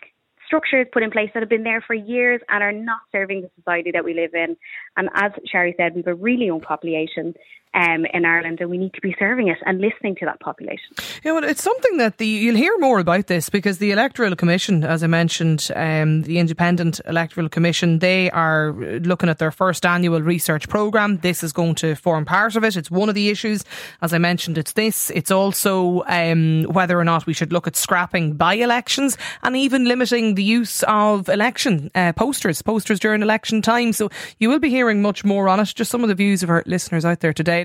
structures 0.46 0.88
put 0.92 1.04
in 1.04 1.12
place 1.12 1.30
that 1.34 1.42
have 1.42 1.50
been 1.50 1.64
there 1.64 1.82
for 1.82 1.94
years 1.94 2.42
and 2.50 2.64
are 2.64 2.72
not 2.72 3.00
serving 3.12 3.42
the 3.42 3.50
society 3.58 3.92
that 3.92 4.06
we 4.06 4.14
live 4.14 4.34
in. 4.34 4.56
And 4.98 5.10
as 5.16 5.32
Shari 5.46 5.74
said, 5.78 5.94
we 5.96 6.00
have 6.00 6.08
a 6.08 6.16
really 6.16 6.46
young 6.46 6.62
population 6.62 7.34
um, 7.76 8.06
in 8.14 8.26
Ireland, 8.26 8.62
and 8.62 8.70
we 8.70 8.78
need 8.78 8.94
to 8.94 9.02
be 9.02 9.16
serving 9.20 9.50
it 9.50 9.58
and 9.66 9.82
listening 9.82 10.16
to 10.16 10.26
that 10.26 10.40
population. 10.40 10.96
Yeah, 11.24 11.34
well, 11.34 11.44
it's 11.44 11.62
something 11.62 11.98
that 11.98 12.18
the 12.18 12.26
you'll 12.26 12.56
hear 12.56 12.78
more 12.80 13.00
about 13.00 13.28
this 13.28 13.50
because 13.50 13.78
the 13.78 13.92
Electoral 13.92 14.36
Commission, 14.36 14.84
as 14.84 15.04
I 15.04 15.08
mentioned, 15.08 15.70
um, 15.76 16.22
the 16.22 16.40
Independent 16.40 17.02
Electoral 17.06 17.50
Commission, 17.50 18.00
they 18.00 18.32
are 18.32 18.72
looking 18.72 19.30
at 19.30 19.40
their 19.40 19.52
first 19.52 19.86
annual 19.86 20.22
research 20.22 20.70
program. 20.70 21.18
This 21.18 21.44
is 21.44 21.52
going 21.52 21.76
to 21.76 21.96
form 21.96 22.24
part 22.26 22.56
of 22.56 22.64
it. 22.64 22.78
It's 22.78 22.90
one 22.90 23.10
of 23.10 23.16
the 23.16 23.30
issues, 23.30 23.66
as 24.02 24.14
I 24.14 24.20
mentioned. 24.20 24.58
It's 24.58 24.74
this. 24.74 25.10
It's 25.10 25.32
also 25.32 26.04
um, 26.08 26.64
whether 26.64 26.98
or 26.98 27.04
not 27.04 27.26
we 27.26 27.34
should 27.34 27.52
look 27.52 27.68
at 27.68 27.76
scrapping 27.76 28.34
by-elections 28.34 29.18
and 29.44 29.56
even 29.58 29.86
limiting 29.86 30.36
the 30.36 30.44
use 30.44 30.84
of 30.84 31.28
election 31.28 31.92
uh, 31.94 32.14
posters, 32.14 32.62
posters 32.62 33.00
during 33.00 33.22
election 33.22 33.62
time. 33.62 33.92
So 33.92 34.10
you 34.40 34.48
will 34.50 34.60
be 34.60 34.70
hearing 34.70 35.02
much 35.02 35.26
more 35.26 35.50
on 35.50 35.60
it. 35.60 35.74
Just 35.76 35.92
some 35.92 36.04
of 36.04 36.08
the 36.08 36.16
views 36.16 36.42
of 36.42 36.50
our 36.50 36.64
listeners 36.66 37.04
out 37.04 37.20
there 37.20 37.34
today. 37.34 37.65